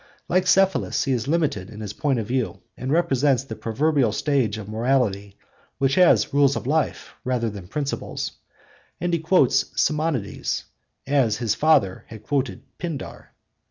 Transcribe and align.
Like 0.27 0.47
Cephalus, 0.47 1.03
he 1.03 1.11
is 1.11 1.27
limited 1.27 1.69
in 1.69 1.79
his 1.79 1.93
point 1.93 2.17
of 2.17 2.25
view, 2.25 2.61
and 2.75 2.91
represents 2.91 3.43
the 3.43 3.55
proverbial 3.55 4.11
stage 4.11 4.57
of 4.57 4.67
morality 4.67 5.37
which 5.77 5.93
has 5.93 6.33
rules 6.33 6.55
of 6.55 6.65
life 6.65 7.13
rather 7.23 7.51
than 7.51 7.67
principles; 7.67 8.31
and 8.99 9.13
he 9.13 9.19
quotes 9.19 9.79
Simonides 9.79 10.23
(cp. 10.25 10.33
Aristoph. 10.33 11.05
Clouds) 11.05 11.27
as 11.35 11.37
his 11.37 11.53
father 11.53 12.03
had 12.07 12.23
quoted 12.23 12.63
Pindar. 12.79 13.33